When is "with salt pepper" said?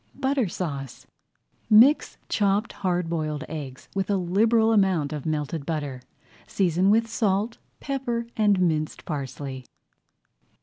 6.89-8.25